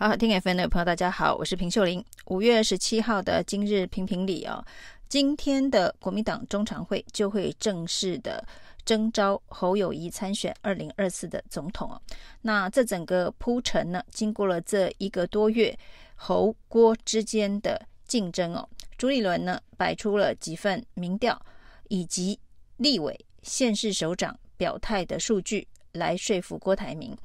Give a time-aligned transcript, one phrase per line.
[0.00, 2.04] 好，听 FM 的朋友，大家好，我是平秀玲。
[2.26, 4.64] 五月十七号的今日评评理哦，
[5.08, 8.46] 今天的国民党中常会就会正式的
[8.84, 12.00] 征召侯友宜参选二零二四的总统哦。
[12.42, 15.76] 那这整个铺陈呢，经过了这一个多月
[16.14, 21.44] 侯郭之间的竞争哦，朱立伦呢摆出了几份民调
[21.88, 22.38] 以及
[22.76, 27.18] 立委县市首长表态的数据来说服郭台铭。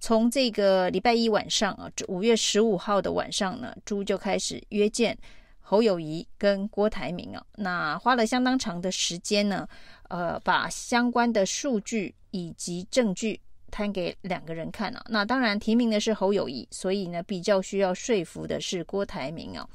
[0.00, 5.16] 从这个礼拜一晚上啊，五月十五号的晚上呢，朱就开始约见
[5.60, 9.68] 侯友宜跟郭台铭啊，那花了相当长的时间呢，
[10.08, 13.40] 呃，把相关的数据以及证据
[13.70, 15.04] 摊给两个人看啊。
[15.08, 19.68] 那当然提名的是侯友宜，所以呢，比较需要说服的是郭台铭啊。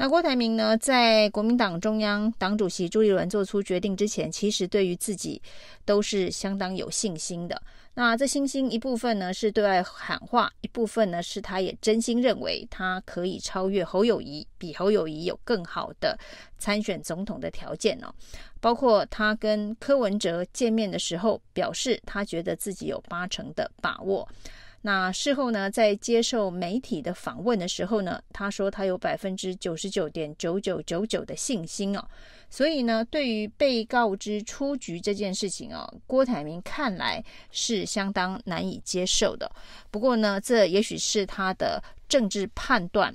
[0.00, 5.42] 那郭台铭呢，在国民党中央党主席朱立伦做出决定之前，其实对于自己
[5.84, 7.60] 都是相当有信心的。
[7.98, 16.16] 那这星星一部分呢是对外喊话，一部分呢是他也真心认为他可以超越侯友谊，比侯友谊有更好的
[16.58, 18.14] 参选总统的条件哦。
[18.60, 24.28] 包括他跟柯文哲见面的时候，表示他觉得自己有八成的把握。
[24.82, 32.08] 那事后呢，在接受媒体的访问的时候呢，他说他有百分之九十九点九九九九的信心哦。
[32.48, 39.50] 所以呢，对于被告知出局这件事情哦，郭台铭看来是相当难以接受的。
[39.90, 43.14] 不过呢，这也许是他的政治判断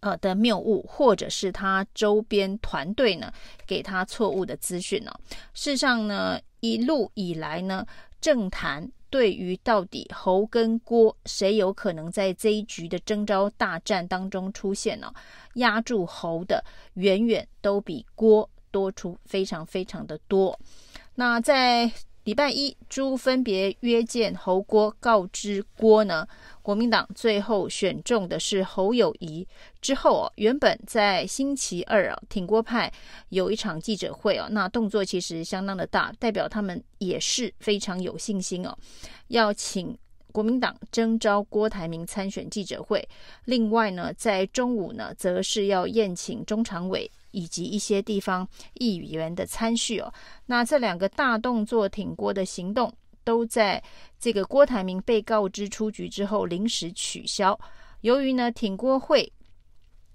[0.00, 3.32] 呃的谬误，或者是他周边团队呢
[3.66, 5.12] 给他错误的资讯呢。
[5.54, 7.86] 事实上呢，一路以来呢，
[8.20, 8.90] 政坛。
[9.08, 15.12] 对于到底侯跟郭谁有可能在这一局的征召大战当中出现呢？
[15.54, 16.62] 压住侯的
[16.94, 20.58] 远远都比郭多出非常非常的多。
[21.14, 21.90] 那在
[22.26, 26.26] 礼拜一，朱分别约见侯郭，告知郭呢，
[26.60, 29.46] 国民党最后选中的是侯友谊。
[29.80, 32.92] 之后哦，原本在星期二啊，挺郭派
[33.28, 38.76] 有一场记者会哦，那动作其实相当的大，代表他们也是非常有信心哦，
[39.28, 39.96] 要请
[40.32, 43.08] 国民党征召郭台铭参选记者会。
[43.44, 47.08] 另外呢，在中午呢，则是要宴请中常委。
[47.36, 50.10] 以及一些地方议员的参叙哦，
[50.46, 52.90] 那这两个大动作挺郭的行动，
[53.22, 53.82] 都在
[54.18, 57.58] 这个郭台铭被告知出局之后临时取消。
[58.00, 59.30] 由于呢挺郭会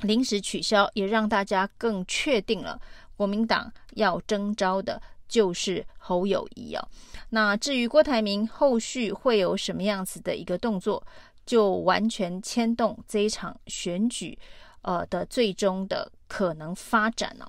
[0.00, 2.80] 临时取消，也让大家更确定了
[3.14, 6.84] 国民党要征召的就是侯友谊哦。
[7.30, 11.06] 那至于郭台铭后续会有什么样子的一个动作，
[11.46, 14.36] 就完全牵动这一场选举。
[14.84, 17.46] 呃的最终的可能发展呢、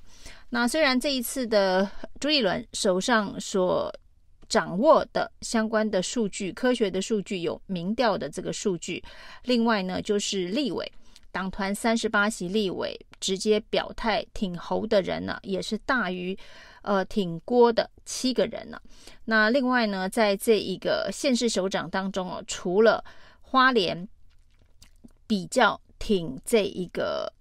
[0.50, 3.94] 那虽然这一次的朱立伦手上所
[4.48, 9.04] 掌握的相关的数据，科学的数据有民调的这个数据，
[9.44, 10.90] 另外呢就是立委
[11.32, 16.38] 党团三十八席立委直接表态挺侯的人呢，也是大于
[16.84, 18.80] 呃挺郭的七个人呢。
[19.26, 23.04] 那另外呢，在这一个县市首长当中哦，除了
[23.42, 24.08] 花莲
[25.28, 25.82] 比较。
[26.00, 27.32] 挺这一个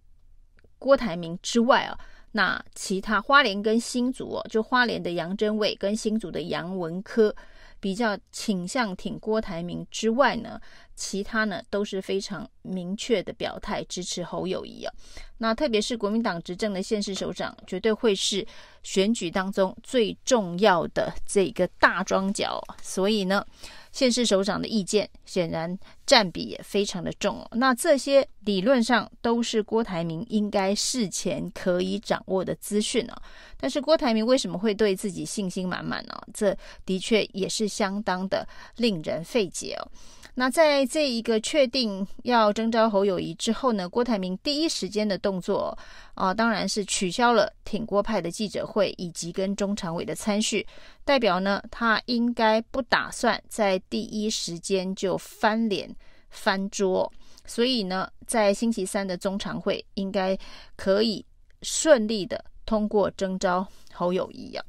[0.78, 1.98] 郭台铭之外啊，
[2.32, 7.34] 那其他花莲跟新竹哦，就花莲的杨真伟跟新竹的杨文科
[7.80, 10.60] 比较倾向挺郭台铭之外呢，
[10.94, 14.92] 其他呢都是非常明确的表态支持侯友谊啊。
[15.38, 18.46] 那特别是国民党执政的县市首长，绝对会是
[18.82, 23.44] 选举当中最重要的这个大庄脚，所以呢。
[23.92, 33.22] 县市首长的意见显然占比也非常的重哦，那这些理论上都是郭台铭应该事前可以掌握的资讯哦，
[33.56, 36.14] 但是郭台铭为什么会对自己信心满满呢？
[36.32, 38.46] 这的确也是相当的
[38.76, 39.88] 令人费解哦。
[40.36, 45.78] 那在这一个确定要征召侯友宜之后呢，郭台铭第一时间的动作
[46.14, 50.66] 啊、当然是取消了挺郭派的记者会以及跟中常委的参叙，
[51.04, 55.94] 代表呢他应该不打算在第一时间就翻脸
[56.30, 57.12] 翻桌，
[57.46, 60.38] 所以呢，在星期三的中常会应该
[60.76, 61.24] 可以
[61.62, 64.64] 顺利的通过征召侯友谊啊。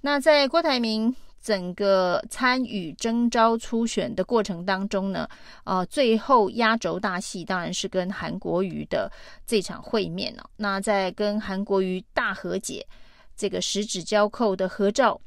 [0.00, 1.14] 那在郭台铭。
[1.42, 5.26] 整个参与征召初选的过程当中呢，
[5.64, 9.10] 呃，最后压轴大戏当然是跟韩国瑜的
[9.46, 12.86] 这场会面了，那在跟韩国瑜大和解，
[13.34, 15.18] 这个十指交扣的合照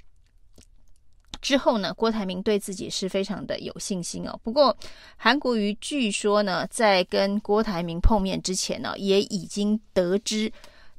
[1.43, 4.39] 之后呢，郭台铭对自己是非常的有信心哦。
[4.41, 4.75] 不过
[5.17, 10.49] 韩国瑜据说呢，在跟郭台铭碰面之前呢，也已经得知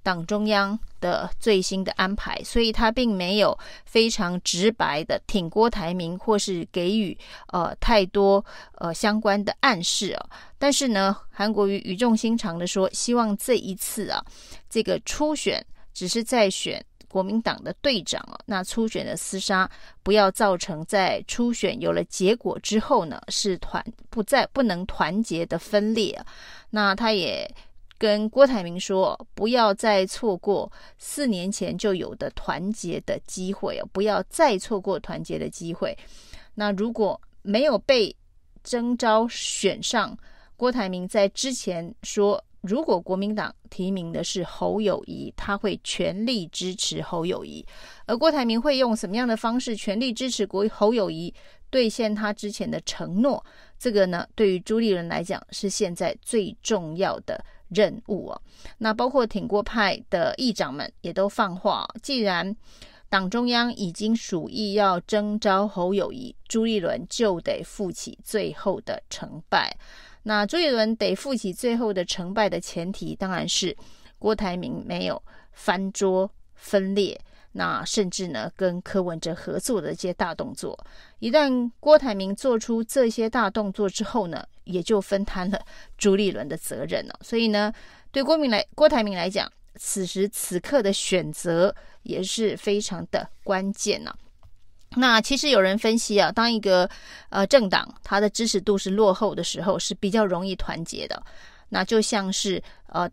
[0.02, 8.44] 党中央的最新的安排，所以他并没有非常直白的挺郭台铭，或是给予呃太多
[8.74, 10.26] 呃相关的暗示啊。
[10.58, 14.22] 但是呢，韩国瑜语重心长的说，希望这一次啊，
[14.68, 15.64] 这个初选
[15.94, 19.70] 只是在选国民党的队长啊，那初选的厮杀
[20.02, 23.80] 不要造成在初选有了结果之后呢，是团
[24.10, 26.26] 不再不能团结的分裂啊。
[26.70, 27.48] 那他也。
[27.96, 35.96] 跟郭台铭说，不要再错过四年前就有的团结的机会哦，不要再错过团结的机会。
[36.54, 38.14] 那如果没有被
[38.64, 40.14] 征召选上，
[40.56, 47.64] 郭台铭在之前说，如果国民党提名的是侯友宜，他会全力支持侯友宜。
[48.06, 51.32] 而郭台铭会用什么样的方式全力支持国侯友宜，
[51.68, 53.44] 兑现他之前的承诺？
[53.78, 57.44] 这个呢，对于朱立伦来讲，是现在最重要的。
[57.70, 58.40] 任务啊，
[58.78, 62.54] 那包括挺郭派的议长们也都放话，既然
[63.08, 69.76] 党中央已经属意要征召侯友宜，朱立伦就得负起最后的成败。
[70.24, 73.76] 那朱立伦得负起最后的成败的前提，当然是
[74.18, 75.22] 郭台铭没有
[75.52, 77.18] 翻桌分裂。
[77.56, 80.76] 那甚至呢，跟柯文哲合作的这些大动作，
[81.20, 85.64] 一旦郭台铭做出这些大动作之后呢，也就分摊了
[85.96, 87.16] 朱立伦的责任了。
[87.22, 87.72] 所以呢，
[88.10, 91.72] 对郭明来郭台铭来讲，此时此刻的选择
[92.02, 94.12] 也是非常的关键呢。
[94.96, 96.88] 那其实有人分析啊，当一个
[97.30, 101.22] 呃政党它的支持度是落后的时候，是比较容易团结的。
[101.68, 103.10] 那就像是呃。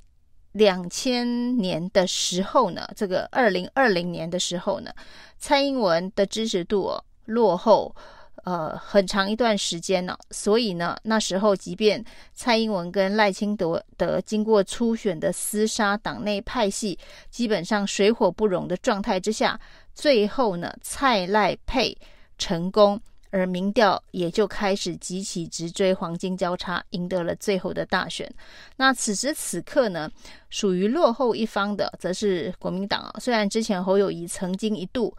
[0.54, 4.92] 两千年的时候呢，这个二零二零年的时候呢，
[5.38, 7.95] 蔡英文的支持度哦，落后
[8.44, 17.00] 呃很长一段时间呢，所以呢，那时候即便蔡英文跟赖清德的经过初选的厮杀，党内派系
[17.30, 19.57] 基本上水火不容的状态之下，
[19.94, 21.98] 最后呢，蔡赖配
[22.38, 23.02] 成功。
[23.34, 28.30] 而民调也就开始急起直追，黄金交叉，赢得了最后的大选。
[28.76, 30.12] 那此时此刻呢，
[30.50, 33.14] 属于落后一方的，则是国民党啊。
[33.22, 35.16] 虽然之前侯友谊曾经一度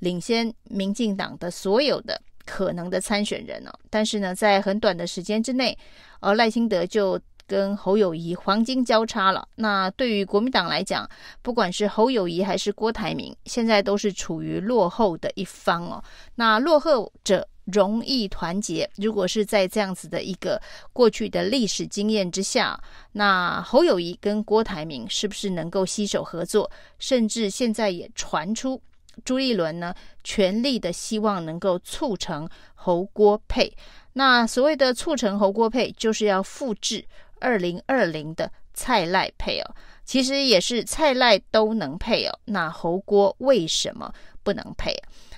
[0.00, 5.78] 领先民进党的所有的可能的参选人呢，但是呢，在很短的时间之内，
[6.18, 7.16] 呃，赖清德就
[7.46, 9.46] 跟侯友宜黄金交叉了。
[9.56, 11.08] 那对于国民党来讲，
[11.42, 16.02] 不管是侯友宜还是郭台铭，现在都是处于落后的一方哦。
[16.34, 17.46] 那落后者。
[17.66, 18.90] 容易团结。
[18.96, 20.60] 如果是在这样子的一个
[20.92, 22.76] 过去的历史经验之下，
[23.12, 26.68] 那侯友宜跟郭台铭是不是能够携手合作？
[26.98, 28.82] 甚至现在也传出
[29.24, 33.72] 朱立伦呢，全力的希望能够促成侯郭配。
[34.14, 37.04] 那所谓的促成侯郭配，就是要复制
[37.42, 39.74] 二零二零的蔡赖配哦。
[40.04, 44.12] 其实也是蔡赖都能配哦，那侯郭为什么
[44.42, 44.92] 不能配？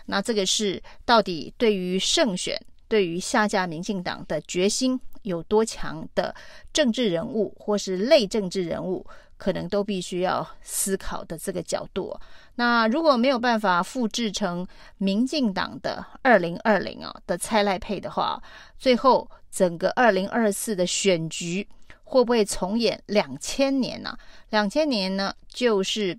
[0.07, 2.59] 那这个是到底对于胜选、
[2.89, 6.35] 对于下架民进党的决心有多强的
[6.73, 12.19] 政治人物，或是类政治人物，可能都必须要思考的这个角度。
[12.55, 14.67] 那如果没有办法复制成
[14.97, 18.43] 民进党的二零二零啊的蔡赖配的话，
[18.79, 21.69] 最后整个二零二四的选举
[22.05, 24.17] 会不会重演两千年呢？
[24.51, 26.17] 两千年呢，就是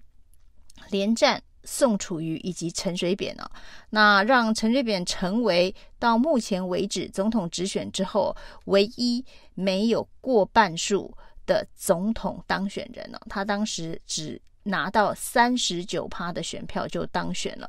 [0.90, 1.42] 连战。
[1.68, 3.50] 宋楚瑜以及陈水扁呢？
[3.90, 11.12] 那让陈水扁成为到目前为止总统直选之后唯一没有过半数
[11.48, 13.20] 的总统当选人呢？
[13.28, 17.68] 他当时只拿到三十九趴的选票就当选了。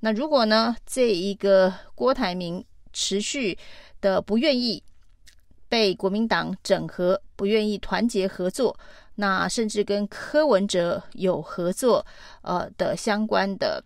[0.00, 3.56] 那如果呢，这一个郭台铭持续
[4.00, 4.82] 的不愿意
[5.68, 8.76] 被国民党整合，不愿意团结合作。
[9.16, 12.04] 那甚至跟柯文哲有合作，
[12.42, 13.82] 呃的相关的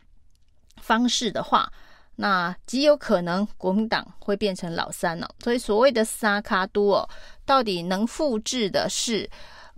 [0.78, 1.72] 方式的话，
[2.16, 5.30] 那极有可能国民党会变成老三了。
[5.44, 7.08] 所以所谓的萨卡多，
[7.44, 9.30] 到底能复制的是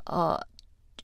[0.07, 0.41] 呃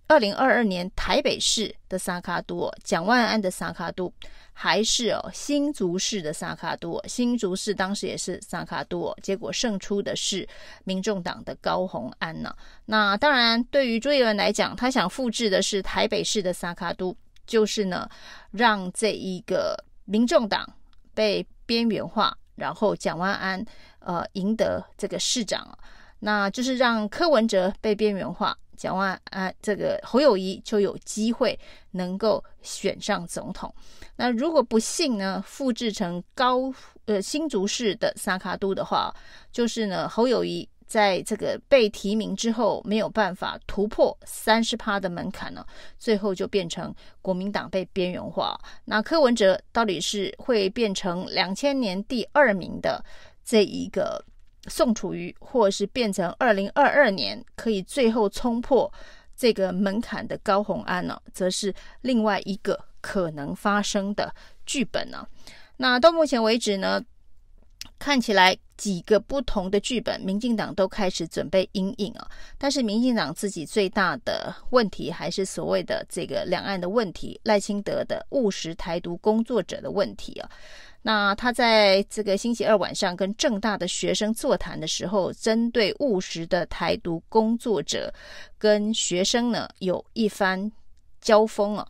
[0.09, 4.13] 二零二二年台北市的萨卡多，蒋万安的三脚督。
[4.61, 10.45] 还是哦，新竹市的萨卡多，新竹市当时也是萨卡多，结果胜出的是
[10.83, 12.53] 民众党的高虹安呢。
[12.85, 18.11] 那当然，对于朱立伦来讲，他想复制的是台北市的三脚督，就是呢，
[18.51, 20.69] 让这一个民众党
[21.15, 23.65] 被边缘化，然后蒋万安
[24.01, 25.79] 呃赢得这个市长，
[26.19, 28.59] 那就是让柯文哲被边缘化。
[28.79, 31.59] 蒋万啊，这个侯友谊就有机会
[31.91, 33.75] 能够选上总统。
[34.17, 36.73] 那如果不幸呢，复制成高
[37.07, 39.15] 呃新竹市的萨卡都的话，
[39.53, 45.65] 就是呢侯友谊在这个被提名之后没有办法突破三十趴的门槛呢，
[45.99, 48.59] 最后就变成国民党被边缘化。
[48.87, 53.05] 那柯文哲到底是会变成两千年第二名的
[53.45, 54.25] 这一个
[54.69, 58.93] 宋楚瑜，或是变成二零二二年可以最后冲破
[59.37, 61.21] 这个门槛的高红安呢？
[61.33, 64.35] 则是另外一个可能发生的
[64.67, 65.27] 剧本呢。
[65.77, 67.01] 那到目前为止呢，
[67.99, 72.31] 看起来几个不同的剧本，民进党都开始准备因应啊。
[72.57, 80.49] 但是民进党自己最大的问题还是所谓的这个两岸的问题，赖清德的务实台独工作者的问题啊。
[81.03, 88.13] 那他在这个星期二晚上跟政大的学生座谈的时候，针对务实的台独工作者
[88.59, 90.71] 跟学生呢，有一番
[91.21, 91.87] 交锋啊。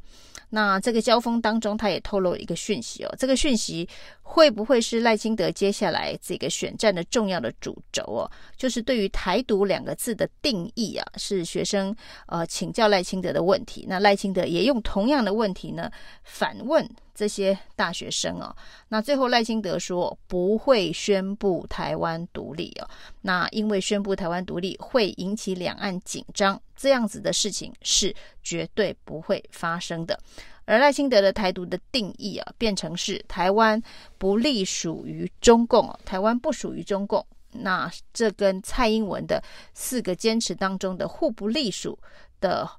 [0.50, 3.88] 那这个交锋当中，他也透露一个讯息哦，这个讯息
[4.23, 8.31] 会不会是赖清德接下来这个选战的重要的主轴哦？
[8.57, 11.95] 就是对于“台独”两个字的定义啊，是学生
[12.26, 13.85] 呃请教赖清德的问题。
[13.88, 15.90] 那赖清德也用同样的问题呢
[16.25, 18.54] 反问这些大学生哦。
[18.90, 22.88] 那最后赖清德说不会宣布台湾独立哦。
[23.22, 26.60] 那因为宣布台湾独立会引起两岸紧张。
[26.76, 30.16] 这样子的事情是绝对不会发生的。
[30.64, 33.82] 而赖清德的台独的定义啊，变成是台湾
[34.16, 37.26] 不隶属于中共，台湾不属于中共。
[37.50, 39.42] 那这跟蔡英文的
[39.75, 41.98] 四个坚持当中的互不隶属
[42.40, 42.70] 的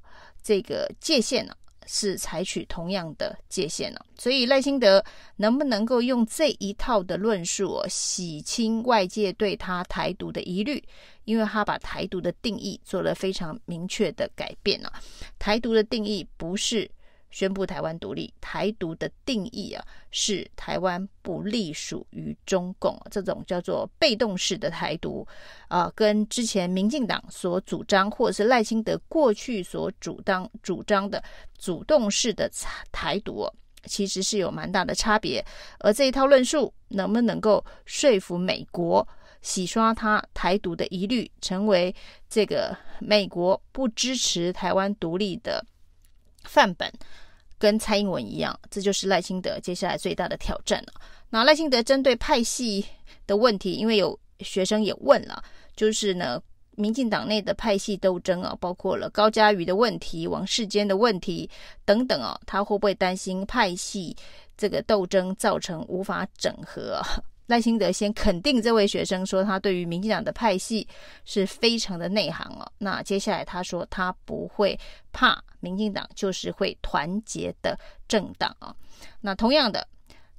[0.42, 1.54] 这个界限呢，
[1.92, 4.00] 是采取同样的界限呢。
[4.16, 5.04] 所以赖清德
[5.38, 10.84] 能不能够用这一套的论述哦洗清外界对他台独的疑虑？
[11.26, 14.94] 因为他把台独的定义做了非常明确的改变了，
[15.40, 16.90] 台独的定义不是
[17.30, 25.28] 宣布台湾独立，台独的定义啊是台湾不隶属于中共，这种叫做被动式的台独
[25.68, 31.24] 啊，跟之前民进党所主张，或者是赖清德过去所主张主张的
[31.58, 32.50] 主动式的
[32.92, 33.48] 台独，
[33.86, 35.46] 其实是有蛮大的差别。
[35.80, 39.08] 而这一套论述能不能够说服美国？
[39.42, 41.96] 洗刷他台独的疑虑，成为
[42.30, 45.66] 这个美国不支持台湾独立的
[46.44, 46.92] 范本，
[47.58, 50.94] 跟蔡英文一样，这就是赖清德接下来最大的挑战了。
[51.30, 52.86] 那赖清德针对派系
[53.28, 55.44] 的问题，因为有学生也问了，
[55.76, 56.42] 就是呢，
[56.76, 61.50] 民进党内的派系斗争啊，包括了高嘉瑜的问题、王世坚的问题
[61.86, 64.16] 等等啊，他会不会担心派系
[64.58, 67.02] 这个斗争造成无法整合？
[67.50, 70.88] 赖清德先肯定这位学生说，他对于民进党的派系
[71.26, 72.72] 是非常的内行哦。
[72.78, 74.80] 那接下来他说，他不会
[75.12, 77.76] 怕民进党，就是会团结的
[78.08, 78.72] 政党啊。
[79.20, 79.88] 那同样的，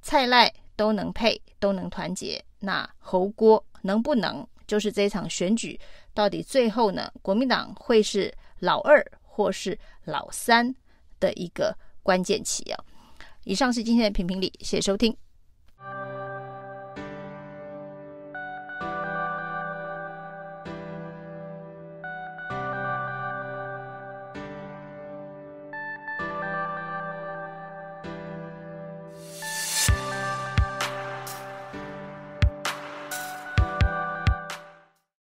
[0.01, 2.41] 蔡赖都能配，都能团结。
[2.59, 4.47] 那侯郭能不能？
[4.65, 5.77] 就是这场选举
[6.13, 7.11] 到底最后呢？
[7.21, 10.73] 国民党会是老二或是老三
[11.19, 12.81] 的一个关键期啊。
[13.43, 15.13] 以上是今天的评评理，谢谢收听。